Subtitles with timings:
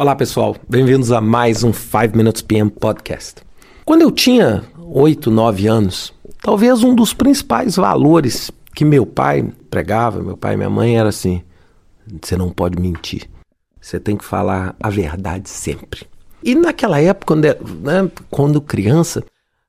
[0.00, 3.42] Olá pessoal, bem-vindos a mais um 5 Minutes PM Podcast.
[3.84, 10.22] Quando eu tinha 8, 9 anos, talvez um dos principais valores que meu pai pregava,
[10.22, 11.42] meu pai e minha mãe, era assim:
[12.18, 13.28] você não pode mentir,
[13.78, 16.06] você tem que falar a verdade sempre.
[16.42, 19.22] E naquela época, quando, né, quando criança,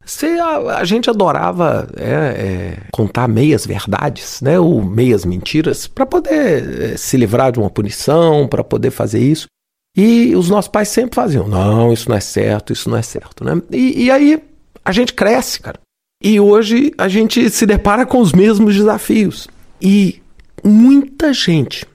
[0.05, 6.05] você, a, a, gente adorava é, é, contar meias verdades, né, ou meias mentiras, para
[6.05, 9.51] poder é, se livrar de uma punição, para poder fazer isso.
[9.95, 13.43] E os nossos pais sempre faziam: não, isso não é certo, isso não é certo.
[13.43, 13.61] Né?
[13.71, 14.41] E, e aí
[14.83, 15.79] a gente cresce, cara.
[16.23, 19.47] E hoje a gente se depara com os mesmos desafios.
[19.81, 20.21] E
[20.63, 21.85] muita gente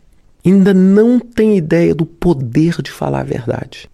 [0.45, 3.89] ainda não tem ideia do poder de falar a verdade.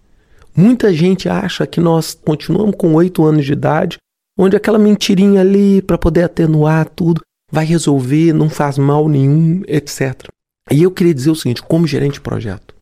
[0.55, 3.97] Muita gente acha que nós continuamos com oito anos de idade,
[4.37, 10.27] onde aquela mentirinha ali para poder atenuar tudo vai resolver, não faz mal nenhum, etc.
[10.71, 12.72] E eu queria dizer o seguinte, como gerente de projeto,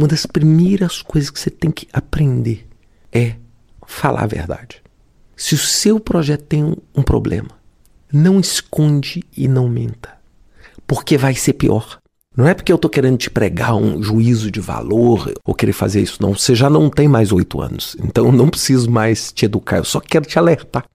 [0.00, 2.66] uma das primeiras coisas que você tem que aprender
[3.12, 3.34] é
[3.86, 4.82] falar a verdade.
[5.36, 7.50] Se o seu projeto tem um, problema,
[8.10, 10.16] não esconde e não minta,
[10.86, 11.98] porque vai ser pior.
[12.34, 16.00] Não é porque eu estou querendo te pregar um juízo de valor ou querer fazer
[16.00, 16.34] isso, não.
[16.34, 19.84] Você já não tem mais oito anos, então eu não preciso mais te educar, eu
[19.84, 20.86] só quero te alertar.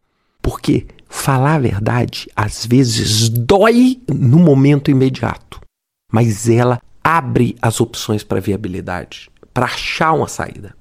[0.41, 5.59] Porque falar a verdade às vezes dói no momento imediato,
[6.11, 10.75] mas ela abre as opções para viabilidade, para achar uma saída.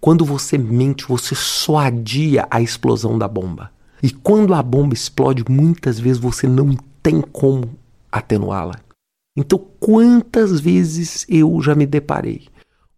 [0.00, 3.70] Quando você mente, você só adia a explosão da bomba.
[4.02, 7.70] E quando a bomba explode, muitas vezes você não tem como
[8.10, 8.74] atenuá-la.
[9.36, 12.48] Então, quantas vezes eu já me deparei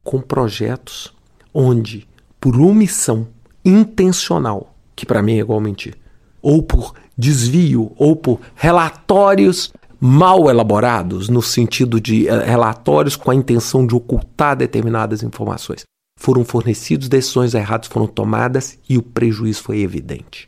[0.02, 1.14] com projetos
[1.52, 2.08] onde,
[2.40, 3.28] por omissão
[3.62, 5.98] intencional, que para mim é igual mentir,
[6.40, 13.34] ou por desvio, ou por relatórios mal elaborados, no sentido de uh, relatórios com a
[13.34, 15.82] intenção de ocultar determinadas informações.
[16.18, 20.46] Foram fornecidos, decisões erradas foram tomadas e o prejuízo foi evidente.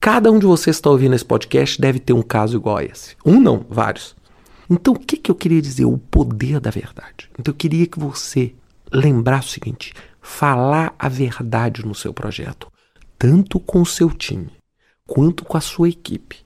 [0.00, 2.84] Cada um de vocês que está ouvindo esse podcast deve ter um caso igual a
[2.84, 3.16] esse.
[3.24, 4.14] Um não, vários.
[4.68, 5.84] Então, o que, que eu queria dizer?
[5.84, 7.30] O poder da verdade.
[7.38, 8.54] Então, eu queria que você
[8.92, 12.70] lembrasse o seguinte: falar a verdade no seu projeto,
[13.18, 14.50] tanto com o seu time,
[15.06, 16.43] quanto com a sua equipe,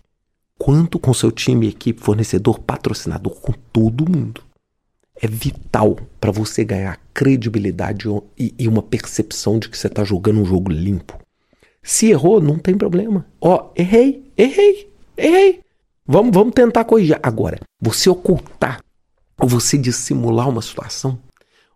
[0.58, 4.42] quanto com seu time, equipe, fornecedor, patrocinador, com todo mundo.
[5.20, 8.08] É vital para você ganhar credibilidade
[8.38, 11.18] e, e, uma percepção de que você está jogando um jogo limpo.
[11.82, 13.24] Se errou, não tem problema.
[13.40, 15.60] Ó, oh, errei, errei, errei.
[16.06, 17.18] Vamos, vamos tentar corrigir.
[17.22, 18.80] Agora, você ocultar
[19.40, 21.18] ou você dissimular uma situação,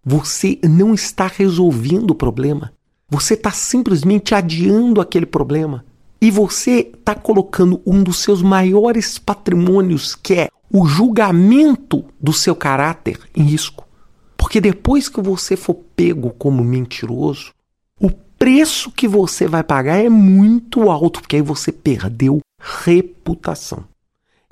[0.04, 2.72] você não está resolvendo o problema.
[3.08, 5.84] Você está simplesmente adiando aquele problema.
[6.22, 12.54] E você está colocando um dos seus maiores patrimônios, que é o julgamento do seu
[12.54, 13.88] caráter, em risco.
[14.36, 17.52] Porque depois que você for pego como mentiroso,
[18.00, 22.38] o preço que você vai pagar é muito alto, porque aí você perdeu
[22.84, 23.82] reputação.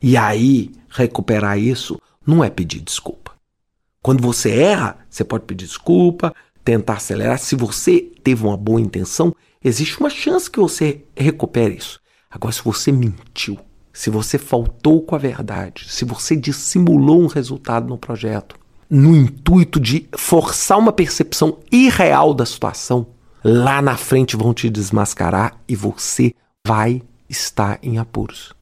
[0.03, 3.31] E aí, recuperar isso não é pedir desculpa.
[4.03, 7.39] Quando você erra, você pode pedir desculpa, tentar acelerar.
[7.39, 9.33] Se você teve uma boa intenção,
[9.65, 12.01] existe uma chance que você recupere isso.
[12.31, 13.59] Agora, se você mentiu,
[13.93, 18.57] se você faltou com a verdade, se você dissimulou um resultado no projeto,
[18.89, 23.07] no intuito de forçar uma percepção irreal da situação,
[23.45, 26.35] lá na frente vão te desmascarar e você
[26.67, 28.55] vai estar em apuros.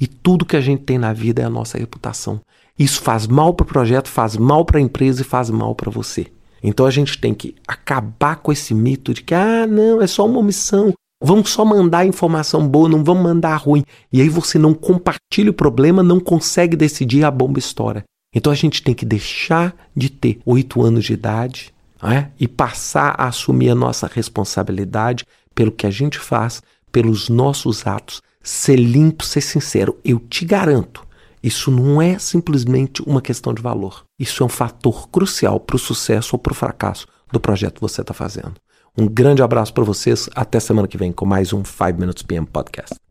[0.00, 2.40] E tudo que a gente tem na vida é a nossa reputação.
[2.78, 5.90] Isso faz mal para o projeto, faz mal para a empresa e faz mal para
[5.90, 6.30] você.
[6.62, 10.26] Então a gente tem que acabar com esse mito de que, ah, não, é só
[10.26, 10.92] uma omissão.
[11.22, 13.84] Vamos só mandar informação boa, não vamos mandar ruim.
[14.12, 18.04] E aí você não compartilha o problema, não consegue decidir a bomba história.
[18.34, 22.28] Então a gente tem que deixar de ter oito anos de idade é?
[22.38, 25.24] e passar a assumir a nossa responsabilidade
[25.54, 29.96] pelo que a gente faz, pelos nossos atos, ser limpo, ser sincero.
[30.04, 31.04] Eu te garanto,
[31.42, 34.04] isso não é simplesmente uma questão de valor.
[34.18, 37.80] Isso é um fator crucial para o sucesso ou para o fracasso do projeto que
[37.80, 38.54] você está fazendo.
[38.96, 40.28] Um grande abraço para vocês.
[40.34, 43.07] Até semana que vem com mais um 5 Minutes PM Podcast.